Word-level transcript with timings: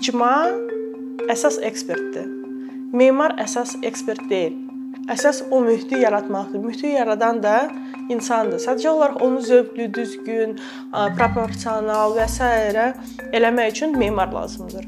icma 0.00 0.48
əsas 1.28 1.58
ekspertdir. 1.60 2.24
Memar 2.96 3.34
əsas 3.42 3.74
ekspert 3.84 4.22
deyil. 4.30 4.54
Əsas 5.12 5.42
o 5.52 5.58
mühiti 5.60 5.98
yaratmaqdır. 6.00 6.62
Mühiti 6.62 6.94
yaradan 6.94 7.42
da 7.44 7.56
insandır. 8.08 8.62
Sadəcə 8.64 8.88
olaraq 8.94 9.20
onu 9.26 9.42
zövqlü, 9.44 9.90
düzgün, 9.92 10.54
proporsional 11.18 12.14
və 12.16 12.24
s. 12.32 12.48
eləmək 13.36 13.74
üçün 13.74 13.92
memar 13.98 14.32
lazımdır. 14.32 14.86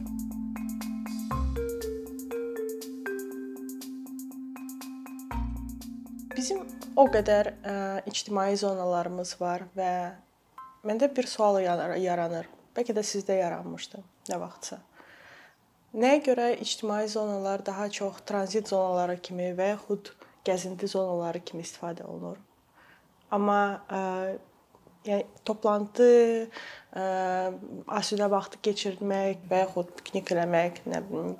Bizim 6.32 6.64
o 6.96 7.04
qədər 7.12 7.52
ə, 7.52 7.76
ictimai 8.08 8.56
zonalarımız 8.56 9.34
var 9.44 9.68
və 9.76 9.92
məndə 10.88 11.12
bir 11.12 11.28
sual 11.28 11.60
yaranır. 11.60 12.48
Bəlkə 12.72 12.96
də 12.96 13.04
sizdə 13.04 13.36
yaranmışdı 13.42 14.00
nə 14.30 14.40
vaxtsa. 14.40 14.80
Nəyə 15.92 16.22
görə 16.24 16.44
ictimai 16.56 17.04
zonalar 17.12 17.60
daha 17.66 17.90
çox 17.92 18.22
tranzit 18.24 18.70
zonaları 18.72 19.18
kimi 19.20 19.50
və 19.58 19.66
yaxud 19.74 20.08
gəzinti 20.48 20.88
zonaları 20.88 21.42
kimi 21.44 21.60
istifadə 21.66 22.06
olunur? 22.08 22.38
Amma 23.28 23.58
ə, 23.92 24.00
yəni 25.04 25.26
toplantı, 25.44 26.08
ə, 26.96 27.04
asudə 28.00 28.30
vaxtı 28.32 28.62
keçirmək 28.64 29.44
və 29.52 29.60
yaxud 29.66 29.92
piknik 30.00 30.32
eləmək, 30.32 30.80
nə 30.88 31.04
bilim, 31.10 31.36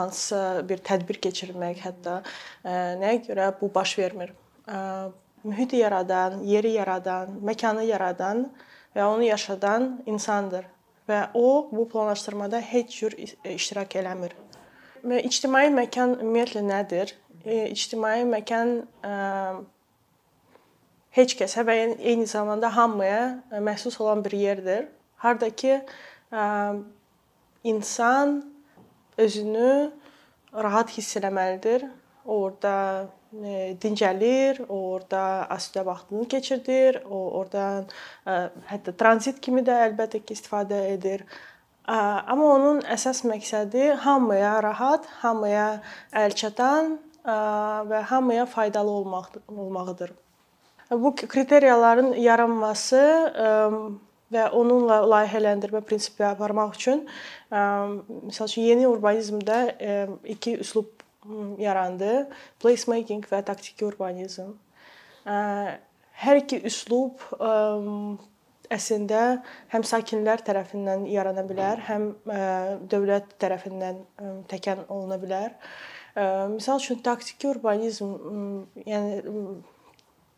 hansısa 0.00 0.42
bir 0.66 0.82
tədbir 0.90 1.22
keçirmək, 1.22 1.86
hətta 1.86 2.18
ə, 2.26 2.74
nəyə 2.98 3.22
görə 3.30 3.52
bu 3.60 3.70
baş 3.70 3.94
vermir? 4.02 4.34
Ə, 4.66 4.80
mühiti 5.46 5.78
yaradan, 5.84 6.40
yeri 6.42 6.74
yaradan, 6.74 7.38
məkanı 7.38 7.86
yaradan 7.86 8.48
və 8.98 9.06
onu 9.14 9.30
yaşadan 9.30 9.92
insandır 10.10 10.66
və 11.08 11.28
o 11.34 11.68
bu 11.72 11.88
planlaşdırmada 11.88 12.60
heç 12.60 12.98
cür 13.00 13.16
iştirak 13.44 13.96
eləmir. 14.00 14.34
Və 15.06 15.20
ictimai 15.26 15.68
məkan 15.70 16.16
ümumiyyətlə 16.18 16.62
nədir? 16.66 17.14
E, 17.44 17.68
ictimai 17.70 18.24
məkan 18.26 18.72
e, 19.06 19.12
heç 21.14 21.36
kəsə 21.38 21.62
və 21.66 21.76
eyni 21.94 22.26
zamanda 22.26 22.72
hamıya 22.76 23.20
məxsus 23.62 24.00
olan 24.02 24.24
bir 24.24 24.34
yerdir. 24.34 24.88
Harda 25.22 25.50
ki, 25.50 25.80
e, 26.32 26.42
insan 27.64 28.42
özünü 29.18 29.92
rahat 30.54 30.90
hiss 30.98 31.16
etməlidir. 31.16 31.86
Orda 32.24 32.74
e, 33.06 33.25
dincəlir, 33.82 34.62
o 34.68 34.78
orada 34.94 35.46
asudə 35.52 35.84
vaxtını 35.86 36.28
keçirdir, 36.28 37.00
o 37.10 37.20
oradan 37.40 37.86
e, 38.26 38.38
hətta 38.70 38.94
tranzit 38.96 39.40
kimi 39.40 39.64
də 39.66 39.76
əlbəttə 39.88 40.22
ki, 40.24 40.36
istifadə 40.36 40.80
edir. 40.94 41.24
E, 41.86 41.96
amma 41.96 42.52
onun 42.54 42.80
əsas 42.96 43.24
məqsədi 43.28 43.92
hamıya 44.04 44.56
rahat, 44.64 45.08
hamıya 45.22 45.68
əlçatan 46.12 46.96
və 47.26 48.00
hamıya 48.06 48.44
faydalı 48.46 48.90
olmaq 48.90 49.32
olmağıdır. 49.50 50.12
Bu 50.90 51.10
kriteriyaların 51.16 52.12
yaranması 52.22 53.00
və 54.32 54.44
onunla 54.54 55.00
layihələndirmə 55.10 55.82
prinsipi 55.86 56.22
aparmaq 56.26 56.76
üçün 56.78 57.02
məsəl 57.50 58.50
üçün 58.50 58.66
yeni 58.66 58.86
urbanizmdə 58.90 59.58
iki 60.36 60.56
üslub 60.62 60.95
yarandı. 61.62 62.28
Placemaking 62.62 63.26
və 63.30 63.42
taktiki 63.46 63.86
urbanizm. 63.88 64.54
Hər 65.26 66.40
iki 66.40 66.62
üslub 66.68 67.20
əslində 68.72 69.20
həm 69.70 69.84
sakinlər 69.86 70.40
tərəfindən 70.46 71.04
yarana 71.10 71.44
bilər, 71.46 71.82
həm 71.86 72.08
dövlət 72.90 73.36
tərəfindən 73.42 74.00
təkən 74.50 74.86
oluna 74.88 75.18
bilər. 75.22 75.54
Məsəl 76.16 76.80
üçün 76.80 77.02
taktiki 77.04 77.50
urbanizm, 77.50 78.14
yəni 78.88 79.20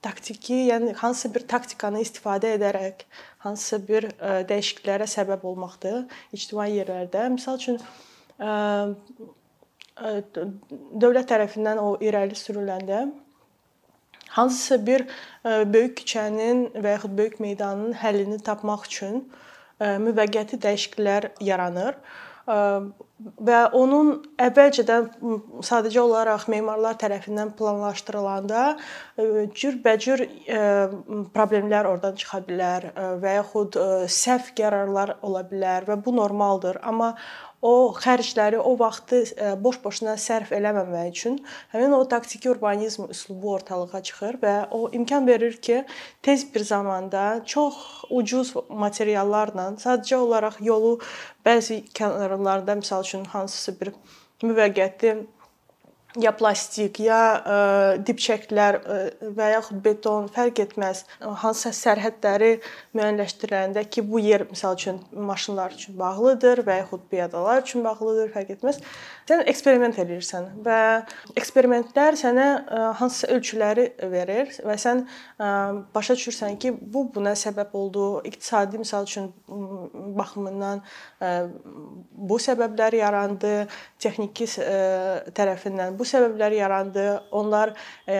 taktiki, 0.02 0.56
yəni 0.72 0.92
hansısa 0.98 1.30
bir 1.34 1.46
taktikanı 1.50 2.02
istifadə 2.02 2.52
edərək 2.56 3.04
hansısa 3.44 3.78
bir 3.86 4.08
dəyişikliklərə 4.50 5.06
səbəb 5.10 5.46
olmaqdır 5.46 6.04
ictimai 6.34 6.72
yerlərdə. 6.76 7.28
Məsəl 7.36 7.58
üçün 7.62 7.78
dövlət 9.98 11.30
tərəfindən 11.32 11.80
o 11.82 11.96
irəli 12.04 12.38
sürüləndə 12.38 13.06
hansısa 14.36 14.78
bir 14.86 15.06
böyük 15.44 15.98
küçənin 16.02 16.68
və 16.76 16.96
yaxud 16.96 17.16
böyük 17.18 17.38
meydanın 17.42 17.96
həllini 18.02 18.38
tapmaq 18.44 18.86
üçün 18.90 19.22
müvəqqəti 19.80 20.60
dəyişikliklər 20.62 21.32
yaranır 21.44 21.98
və 23.18 23.58
onun 23.76 24.12
əvvəlcədən 24.40 25.08
sadəcə 25.66 26.00
olaraq 26.00 26.46
memarlar 26.48 26.96
tərəfindən 27.00 27.50
planlaşdırılanda 27.58 28.62
cürbəcür 29.58 30.22
problemlər 31.34 31.90
oradan 31.90 32.16
çıxa 32.20 32.40
bilər 32.46 32.88
və 33.22 33.34
yaxud 33.40 33.76
səhv 34.14 34.52
qərarlar 34.58 35.16
ola 35.26 35.42
bilər 35.50 35.90
və 35.90 35.98
bu 36.04 36.14
normaldır. 36.16 36.80
Amma 36.82 37.16
o 37.62 37.92
xərcləri, 37.96 38.58
o 38.58 38.74
vaxtı 38.78 39.22
e, 39.34 39.52
boş-boşuna 39.62 40.14
sərf 40.20 40.52
eləməmək 40.54 41.08
üçün 41.10 41.38
həmin 41.72 41.96
o 41.96 42.02
taktiki 42.08 42.50
urbanizm 42.52 43.08
üslubu 43.10 43.52
ortalığa 43.56 44.02
çıxır 44.10 44.38
və 44.42 44.54
o 44.70 44.90
imkan 44.94 45.26
verir 45.26 45.56
ki, 45.56 45.82
tez 46.22 46.46
bir 46.54 46.64
zamanda 46.64 47.42
çox 47.46 47.80
ucuz 48.10 48.54
materiallarla 48.68 49.72
sadəcə 49.82 50.20
olaraq 50.22 50.60
yolu 50.62 50.98
bəzi 51.46 51.82
kənarlarında 51.98 52.78
məsəl 52.82 53.02
üçün 53.06 53.26
hansısa 53.34 53.74
bir 53.80 53.92
müvəqqəti 54.44 55.16
ya 56.22 56.32
plastik, 56.36 56.98
ya 57.02 57.18
ə, 57.38 57.56
e, 57.94 57.98
dibçəklər 58.06 58.78
ə, 58.78 58.96
e, 58.98 59.28
və 59.36 59.50
yaxud 59.54 59.80
beton 59.84 60.28
fərq 60.32 60.62
etməz. 60.64 61.04
Hansısa 61.42 61.72
sərhədləri 61.76 62.58
müəyyənləşdiriləndə 62.96 63.84
ki, 63.92 64.04
bu 64.08 64.20
yer 64.22 64.46
məsəl 64.50 64.76
üçün 64.78 64.98
maşınlar 65.12 65.76
üçün 65.76 65.98
bağlıdır 65.98 66.64
və 66.66 66.80
yaxud 66.80 67.04
piyadalar 67.12 67.62
üçün 67.62 67.86
bağlıdır, 67.86 68.32
fərq 68.34 68.54
etməz. 68.56 68.80
Sən 69.28 69.44
eksperiment 69.50 69.98
edirsən 70.00 70.48
və 70.64 70.80
eksperimentlər 71.38 72.18
sənə 72.18 72.48
ə, 72.48 72.58
e, 72.64 72.82
hansısa 73.02 73.30
ölçüləri 73.36 73.88
verir 74.10 74.52
və 74.66 74.78
sən 74.80 75.04
ə, 75.04 75.52
başa 75.94 76.18
düşürsən 76.18 76.58
ki, 76.62 76.74
bu 76.80 77.06
buna 77.14 77.36
səbəb 77.38 77.76
oldu. 77.78 78.08
İqtisadi 78.28 78.82
məsəl 78.82 79.06
üçün 79.06 79.30
baxımından 80.18 80.82
ə, 81.22 81.32
bu 82.18 82.40
səbəblər 82.42 82.98
yarandı, 82.98 83.54
texniki 84.02 84.48
ə, 84.58 85.32
tərəfindən 85.36 85.94
bu 85.98 86.07
səbəblər 86.10 86.56
yarandı. 86.58 87.06
Onlar 87.38 87.74
e, 88.08 88.18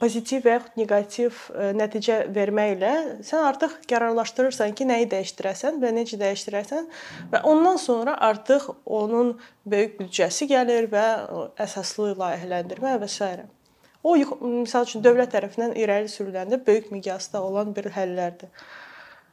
pozitiv 0.00 0.44
və 0.46 0.54
yaxud 0.56 0.78
neqativ 0.80 1.40
e, 1.54 1.68
nəticə 1.76 2.18
verməklə 2.34 2.92
sən 3.26 3.44
artıq 3.46 3.76
qərarlaşdırırsan 3.90 4.74
ki, 4.76 4.86
nəyi 4.90 5.08
dəyişdirəsən 5.12 5.78
və 5.82 5.92
necə 5.96 6.18
dəyişdirəsən 6.20 6.88
və 7.32 7.42
ondan 7.48 7.78
sonra 7.80 8.16
artıq 8.28 8.68
onun 8.84 9.34
böyük 9.66 10.00
büdcəsi 10.00 10.48
gəlir 10.50 10.88
və 10.92 11.04
əsaslı 11.66 12.14
layihələndirmə 12.18 12.96
və 13.02 13.10
s. 13.10 13.30
O 14.06 14.14
məsəl 14.14 14.86
üçün 14.86 15.02
dövlət 15.02 15.32
tərəfindən 15.34 15.76
irəli 15.78 16.10
sürüləndə 16.10 16.60
böyük 16.66 16.92
miqyasda 16.94 17.42
olan 17.42 17.72
bir 17.76 17.90
həllərdir. 17.94 18.50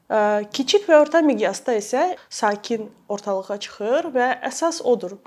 E, 0.10 0.20
kiçik 0.54 0.88
və 0.90 1.02
orta 1.02 1.24
miqyasda 1.26 1.78
isə 1.80 2.06
sakin 2.30 2.88
ortalığa 3.10 3.60
çıxır 3.66 4.14
və 4.16 4.30
əsas 4.52 4.82
odur 4.86 5.18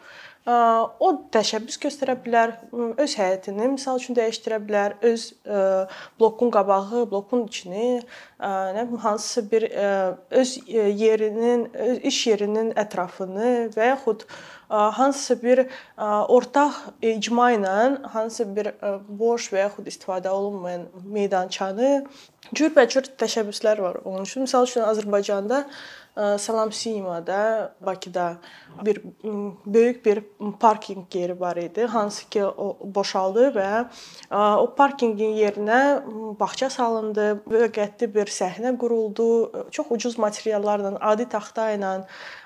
o 0.46 1.08
təşəbbüs 1.34 1.78
göstərə 1.82 2.14
bilər, 2.22 2.52
öz 3.02 3.14
həyətini 3.18 3.72
misal 3.72 3.98
üçün 3.98 4.14
dəyişdirə 4.14 4.60
bilər, 4.62 4.94
öz 5.02 5.24
blokun 6.20 6.52
qabağı, 6.54 7.02
blokun 7.10 7.46
içini, 7.48 7.88
nə 8.40 8.84
bilim 8.86 9.02
hansısa 9.02 9.42
bir 9.50 9.66
öz 10.30 10.52
yerinin, 10.68 11.66
öz 11.74 11.98
iş 12.12 12.20
yerinin 12.30 12.70
ətrafını 12.78 13.50
və 13.74 13.90
yaxud 13.90 14.22
hansısa 14.68 15.38
bir 15.42 15.64
ortaq 15.98 16.78
icma 17.02 17.50
ilə 17.56 17.76
hansısa 18.14 18.48
bir 18.56 18.70
boş 19.08 19.50
və 19.52 19.66
yaxud 19.66 19.90
istifadə 19.90 20.30
olunmayan 20.30 20.88
meydançanı 21.04 22.04
cürbəcür 22.54 23.10
təşəbbüslər 23.18 23.82
var 23.82 24.02
onun 24.04 24.22
üçün. 24.22 24.46
Məsəl 24.46 24.66
üçün 24.70 24.86
Azərbaycanda 24.86 25.64
Salam 26.16 26.72
Simada, 26.72 27.74
Bakıda 27.80 28.36
bir 28.82 29.00
böyük 29.66 30.06
bir 30.06 30.22
parkinq 30.60 31.14
yeri 31.14 31.40
var 31.40 31.56
idi, 31.56 31.84
hansı 31.84 32.28
ki 32.28 32.44
o 32.44 32.78
boşaldı 32.80 33.50
və 33.52 33.84
o 34.32 34.64
parkinqin 34.76 35.36
yerinə 35.36 35.80
bağça 36.40 36.70
salındı, 36.72 37.26
müvəqqəti 37.44 38.08
bir 38.14 38.32
səhnə 38.32 38.72
quruldu, 38.80 39.28
çox 39.70 39.92
ucuz 39.92 40.16
materiallarla, 40.18 40.94
adi 41.00 41.28
taxta 41.28 41.68
ilə 41.76 41.92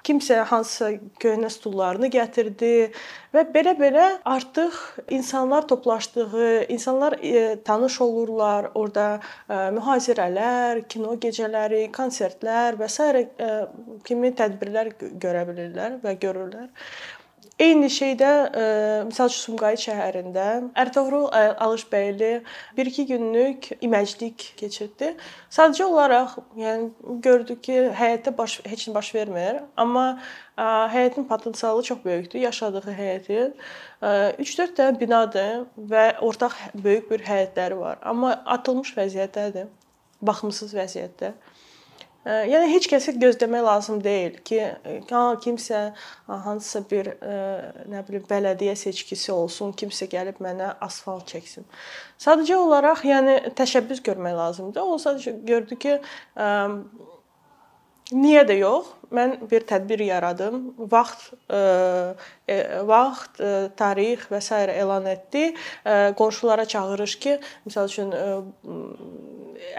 kimsə 0.02 0.42
hansısa 0.50 0.90
köhnə 1.22 1.50
stullarını 1.50 2.10
gətirdi 2.10 2.90
və 3.34 3.44
belə-belə 3.54 4.06
artıq 4.26 4.76
insanlar 5.14 5.68
toplaşdığı, 5.68 6.66
insanlar 6.74 7.16
tanış 7.64 8.00
olurlar, 8.00 8.70
orada 8.74 9.20
mühazirələr, 9.48 10.82
kino 10.88 11.14
gecələri, 11.22 11.86
konsertlər 11.94 12.78
və 12.80 12.88
s. 12.90 13.26
kimi 14.04 14.34
tədbirlər 14.34 14.94
görə 15.22 15.46
bilirlər 15.48 16.00
və 16.02 16.18
görürlər. 16.24 16.68
Eyni 17.60 17.90
şeydə 17.92 18.28
məsəl 19.10 19.28
üçün 19.28 19.42
Sumqayıt 19.44 19.82
şəhərində 19.82 20.44
Ərtuğrul 20.80 21.26
Alışbəyli 21.60 22.30
1-2 22.78 23.04
günlük 23.10 23.68
iməclik 23.84 24.46
keçirdi. 24.56 25.10
Sadəcə 25.52 25.84
olaraq, 25.84 26.38
yəni 26.56 27.18
gördük 27.20 27.60
ki, 27.66 27.76
həyətdə 27.98 28.32
baş 28.38 28.54
heç 28.64 28.86
nə 28.88 28.94
baş 28.96 29.12
vermir, 29.18 29.60
amma 29.76 30.06
həyətin 30.56 31.28
potensialı 31.28 31.84
çox 31.90 32.00
böyükdür, 32.06 32.40
yaşadığı 32.46 32.96
həyətin. 33.02 33.52
3-4 34.00 34.76
dənə 34.80 34.96
binadır 35.04 35.66
və 35.92 36.06
ortaq 36.24 36.56
böyük 36.72 37.12
bir 37.12 37.28
həyətləri 37.28 37.76
var, 37.76 38.00
amma 38.00 38.38
atılmış 38.56 38.96
vəziyyətdədir. 38.96 39.68
Baxımsız 40.24 40.72
vəziyyətdə. 40.80 41.34
Yəni 42.20 42.68
heç 42.68 42.84
kəsi 42.90 43.14
gözləmək 43.16 43.62
lazım 43.64 44.00
deyil 44.04 44.34
ki, 44.44 44.58
ha 45.08 45.22
kimsə 45.40 45.78
hansısa 46.28 46.82
bir 46.90 47.14
nə 47.88 48.02
bilim 48.04 48.26
bələdiyyə 48.28 48.74
seçkisi 48.76 49.32
olsun, 49.32 49.72
kimsə 49.72 50.04
gəlib 50.12 50.42
mənə 50.44 50.74
asfalt 50.84 51.24
çəksin. 51.32 51.64
Sadəcə 52.20 52.58
olaraq 52.60 53.06
yəni 53.08 53.38
təşəbbüs 53.56 54.04
görmək 54.04 54.36
lazımdır. 54.36 54.84
O 54.84 55.00
sadəcə 55.00 55.32
gördü 55.48 55.80
ki, 55.80 55.96
niyə 58.12 58.44
də 58.52 58.60
yox? 58.60 58.92
Mən 59.16 59.38
bir 59.50 59.64
tədbir 59.66 60.04
yaradım. 60.04 60.74
Vaxt 60.92 61.32
vaxt, 62.86 63.40
tarix 63.80 64.28
və 64.30 64.38
s. 64.44 64.60
elan 64.76 65.08
etdi. 65.08 65.54
Qonşulara 66.20 66.68
çağırış 66.68 67.16
ki, 67.24 67.38
məsəl 67.66 67.88
üçün 67.90 68.12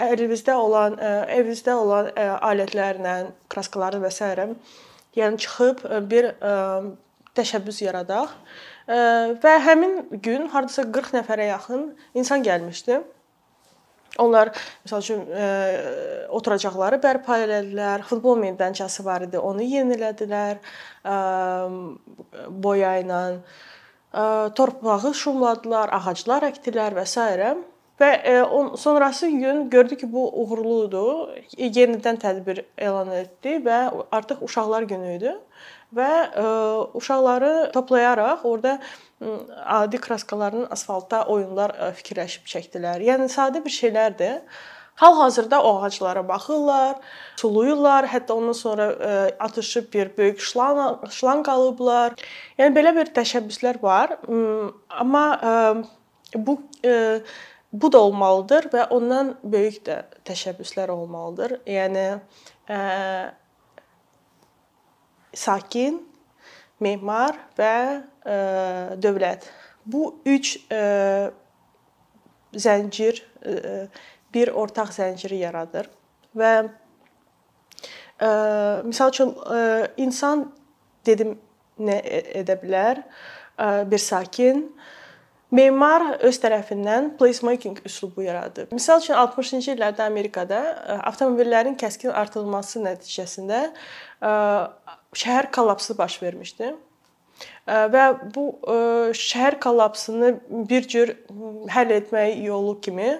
əlinizdə 0.01 0.55
olan, 0.57 0.97
evinizdə 1.31 1.75
olan 1.77 2.11
alətlərlə, 2.17 3.15
kraskaları 3.51 4.01
və 4.03 4.11
s. 4.11 4.33
yəni 5.15 5.37
çıxıb 5.43 5.81
bir 6.09 6.31
təşəbbüs 7.37 7.81
yaradaq. 7.83 8.35
Və 9.41 9.55
həmin 9.65 10.19
gün 10.23 10.47
hardasa 10.51 10.83
40 10.91 11.17
nəfərə 11.19 11.47
yaxın 11.51 11.91
insan 12.13 12.43
gəlmişdi. 12.43 13.01
Onlar 14.19 14.51
məsəl 14.83 14.99
üçün 15.05 15.21
oturacaqları 16.35 16.99
bərpa 16.99 17.37
elədilər, 17.45 18.03
futbol 18.03 18.35
meydançası 18.41 19.05
var 19.05 19.23
idi, 19.23 19.39
onu 19.39 19.63
yenilədilər 19.63 20.59
boya 22.51 22.97
ilə. 22.99 23.21
Torpağı 24.59 25.13
şumladılar, 25.15 25.93
ağaclar 25.95 26.49
əkdilər 26.49 26.97
və 26.99 27.05
s. 27.07 27.15
Və 28.01 28.41
on 28.49 28.73
sonrası 28.81 29.29
gün 29.29 29.69
gördü 29.69 29.95
ki, 30.01 30.07
bu 30.09 30.23
uğurludur. 30.41 31.37
Yenidən 31.57 32.17
tədbir 32.17 32.63
elan 32.77 33.11
etdi 33.13 33.59
və 33.61 33.77
artıq 34.11 34.41
uşaqlar 34.47 34.89
günü 34.89 35.15
idi 35.19 35.35
və 35.95 36.09
uşaqları 36.97 37.71
toplayaraq 37.73 38.45
orada 38.47 38.79
adi 39.65 39.97
kraskaların 40.01 40.67
asfaltda 40.71 41.25
oyunlar 41.29 41.75
fikirləşib 41.99 42.47
çəkdilər. 42.49 43.03
Yəni 43.05 43.27
sadə 43.29 43.61
bir 43.65 43.75
şeylərdir. 43.75 44.39
Hal-hazırda 45.01 45.61
o 45.63 45.69
ağaclara 45.81 46.21
baxırlar, 46.27 46.95
sulayırlar, 47.37 48.05
hətta 48.05 48.33
ondan 48.33 48.57
sonra 48.57 48.89
atışıb 49.39 49.93
bir 49.93 50.11
böyük 50.17 50.39
şlanq 50.39 51.07
şlanq 51.09 51.49
alıblar. 51.49 52.17
Yəni 52.57 52.75
belə 52.75 52.95
bir 52.95 53.13
təşəbbüslər 53.15 53.81
var. 53.81 54.17
Amma 54.89 55.25
bu 56.35 56.59
bu 57.73 57.91
da 57.91 57.99
olmalıdır 57.99 58.67
və 58.73 58.87
ondan 58.91 59.35
böyük 59.43 59.81
də 59.87 59.97
təşəbbüslər 60.27 60.91
olmalıdır. 60.91 61.57
Yəni 61.65 62.05
ə, 62.67 62.79
sakin, 65.33 66.01
memar 66.83 67.39
və 67.57 67.75
ə, 68.25 68.37
dövlət. 69.01 69.47
Bu 69.85 70.17
üç 70.27 70.57
ə, 70.67 71.31
zəncir 72.51 73.23
ə, 73.39 73.87
bir 74.33 74.51
ortaq 74.55 74.91
zənciri 74.95 75.41
yaradır 75.45 75.87
və 76.37 76.53
ə, 78.19 78.31
məsəl 78.87 79.15
üçün 79.15 79.35
ə, 79.47 79.61
insan 80.03 80.49
dedim 81.07 81.37
nə 81.79 82.01
edə 82.43 82.59
bilər? 82.59 83.05
Ə, 83.55 83.85
bir 83.87 84.01
sakin, 84.01 84.65
Memar 85.51 86.13
öz 86.23 86.37
tərəfindən 86.39 87.09
placemaking 87.19 87.81
üslubu 87.87 88.23
yaradıb. 88.23 88.69
Məsəl 88.71 89.01
üçün 89.03 89.17
60-cı 89.19 89.73
illərdə 89.73 90.05
Amerikada 90.05 90.61
e, 90.63 90.95
avtomobillərin 91.11 91.75
kəskin 91.79 92.13
artırılması 92.15 92.79
nəticəsində 92.85 93.65
e, 93.67 94.31
şəhər 95.23 95.51
kollapsı 95.51 95.97
baş 95.99 96.21
vermişdi. 96.23 96.71
E, 96.71 97.81
və 97.91 98.05
bu 98.31 98.45
şəhər 99.19 99.59
kollapsını 99.59 100.31
bir 100.71 100.87
cür 100.87 101.17
həll 101.75 101.91
etmək 101.99 102.45
yolu 102.47 102.77
kimi 102.87 103.11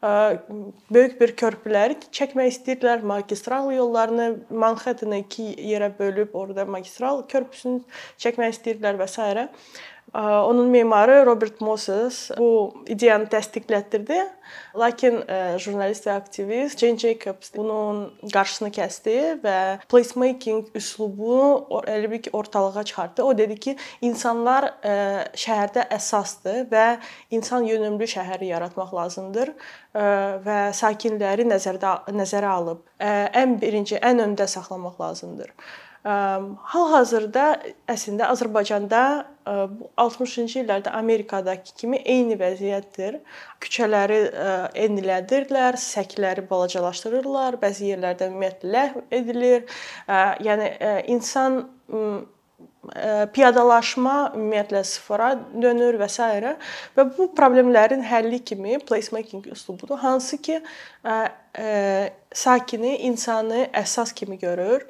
böyük 0.00 1.18
bir 1.20 1.34
körpüləri 1.42 1.98
çəkmək 2.14 2.54
istəyirdilər, 2.54 3.02
magistral 3.04 3.66
yollarını 3.74 4.30
Manhattanı 4.48 5.24
iki 5.26 5.50
yerə 5.58 5.90
bölüb 5.98 6.38
orada 6.38 6.64
magistral 6.64 7.26
körpüsünü 7.28 7.82
çəkmək 8.22 8.54
istəyirdilər 8.54 9.02
və 9.02 9.10
s. 9.10 9.48
Onun 10.14 10.66
memarı 10.66 11.26
Robert 11.26 11.60
Moses 11.60 12.30
bu 12.38 12.74
ideyanı 12.86 13.24
təsdiqlətdirdi. 13.24 14.26
Lakin 14.78 15.20
jurnalist 15.58 16.06
və 16.06 16.14
aktivist 16.14 16.78
Jane 16.80 16.98
Jacobs 17.00 17.50
bunun 17.56 18.06
qarşısını 18.32 18.70
kəsdi 18.74 19.16
və 19.44 19.56
placemaking 19.90 20.70
üslubunu 20.78 21.82
elə 21.90 22.10
bil 22.10 22.22
ki, 22.22 22.30
ortalığa 22.32 22.84
çıxartdı. 22.84 23.24
O 23.24 23.34
dedi 23.38 23.58
ki, 23.60 23.76
insanlar 24.06 24.70
şəhərdə 25.34 25.88
əsasdır 25.98 26.64
və 26.70 26.86
insan 27.34 27.66
yönümlü 27.68 28.08
şəhəri 28.14 28.52
yaratmaq 28.52 28.94
lazımdır 28.94 29.54
və 30.46 30.58
sakinləri 30.76 31.48
nəzərdə 31.50 31.96
nəzərə 32.14 32.56
alıb 32.56 32.86
ən 33.00 33.58
birinci, 33.60 33.98
ən 33.98 34.22
öndə 34.28 34.46
saxlamaq 34.50 35.00
lazımdır. 35.00 35.54
Hal-hazırda 36.00 37.44
əslində 37.92 38.30
Azərbaycanda 38.32 39.00
bu 39.44 39.90
60-cı 40.00 40.62
illərdə 40.62 40.94
Amerikadakı 40.96 41.74
kimi 41.76 41.98
eyni 42.08 42.38
vəziyyətdir. 42.40 43.18
Küçələri 43.60 44.20
enlilədirlər, 44.84 45.78
səkiləri 45.80 46.46
balacalaşdırırlar, 46.50 47.60
bəzi 47.62 47.92
yerlərdə 47.92 48.30
ümumiyyətlə 48.30 48.74
ləğv 48.74 49.00
edilir. 49.20 49.64
Yəni 50.46 50.68
insan 51.14 51.62
piyadalaşma 53.34 54.14
ümumiyyətlə 54.34 54.84
sıfıra 54.88 55.32
dönür 55.62 55.98
və 56.00 56.08
s. 56.08 56.30
və 56.96 57.04
bu 57.16 57.28
problemlərin 57.36 58.02
həlli 58.02 58.40
kimi 58.44 58.78
placemaking 58.78 59.50
üslubudur, 59.52 59.98
hansı 59.98 60.38
ki 60.38 60.62
sakini, 62.32 62.96
insanı 63.10 63.68
əsas 63.84 64.14
kimi 64.16 64.38
görür 64.38 64.88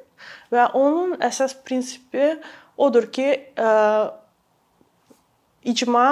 Və 0.51 0.67
onun 0.77 1.15
əsas 1.23 1.55
prinsipi 1.65 2.35
odur 2.81 3.07
ki, 3.13 3.27
icma 5.73 6.07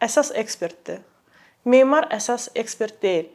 əsas 0.00 0.32
ekspertdir. 0.42 1.00
Memar 1.64 2.08
əsas 2.14 2.48
ekspert 2.54 3.02
deyil. 3.02 3.28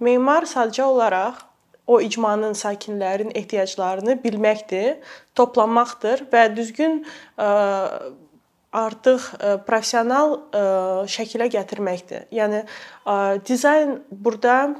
Memar 0.00 0.44
sadəcə 0.46 0.84
olaraq 0.84 1.42
o 1.86 2.00
icmanın 2.02 2.54
sakinlərin 2.58 3.30
ehtiyaclarını 3.38 4.18
bilməkdir, 4.24 4.96
toplamaqdır 5.38 6.26
və 6.32 6.42
düzgün 6.56 7.04
artıq 8.76 9.28
professional 9.68 10.34
şəkilə 11.08 11.46
gətirməkdir. 11.54 12.26
Yəni 12.34 12.64
dizayn 13.46 14.00
burada 14.10 14.74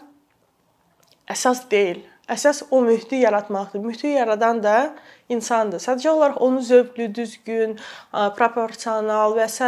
əsas 1.31 1.65
deyil. 1.71 2.03
Əsas 2.27 2.65
o 2.75 2.81
mühiti 2.83 3.23
yaratmaqdır. 3.23 3.81
Mühiti 3.87 4.11
yaradan 4.17 4.59
da 4.63 4.97
insandır. 5.31 5.79
Sadəcə 5.79 6.11
olaraq 6.11 6.43
onu 6.43 6.59
zövqlü, 6.61 7.07
düzgün, 7.15 7.79
proporsional 8.11 9.39
və 9.39 9.47
s. 9.47 9.63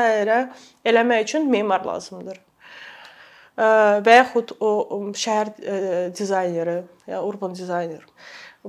eləmək 0.84 1.22
üçün 1.22 1.46
memar 1.50 1.86
lazımdır. 1.86 2.42
Və 3.58 4.14
yaxud 4.20 4.52
o 4.62 4.70
şəhər 5.18 5.48
dizayneri, 6.14 6.82
ya 7.10 7.22
urban 7.26 7.54
dizayner. 7.58 8.04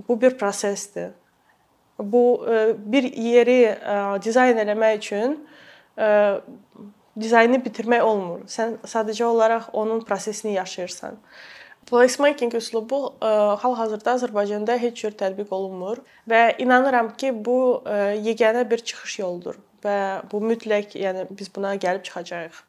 Bu 0.07 0.21
bir 0.21 0.37
prosesdir. 0.37 1.11
Bu 1.99 2.41
bir 2.77 3.03
yeri 3.03 3.75
dizayn 4.23 4.57
eləmək 4.57 4.97
üçün 4.97 5.35
dizaynı 7.19 7.59
bitirmək 7.65 8.01
olmur. 8.01 8.45
Sən 8.49 8.79
sadəcə 8.87 9.27
olaraq 9.27 9.69
onun 9.73 10.01
prosesini 10.01 10.53
yaşayırsan. 10.53 11.19
Placemaking 11.89 12.53
üslubu 12.53 13.13
hal-hazırda 13.21 14.15
Azərbaycanda 14.17 14.77
heç 14.77 15.03
cür 15.03 15.13
tətbiq 15.17 15.53
olunmur 15.53 16.01
və 16.29 16.55
inanıram 16.61 17.11
ki, 17.17 17.33
bu 17.45 17.83
yeganə 18.25 18.65
bir 18.69 18.81
çıxış 18.81 19.19
yoludur 19.19 19.57
və 19.83 19.99
bu 20.31 20.41
mütləq, 20.43 20.97
yəni 20.97 21.27
biz 21.29 21.49
buna 21.55 21.75
gəlib 21.75 22.03
çıxacağıq. 22.05 22.68